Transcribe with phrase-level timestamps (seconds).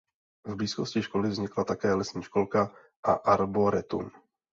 [0.45, 2.71] V blízkosti školy vznikla také lesní školka
[3.03, 4.11] a arboretum.